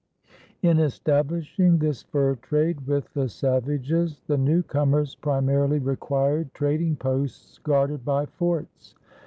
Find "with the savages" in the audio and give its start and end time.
2.87-4.19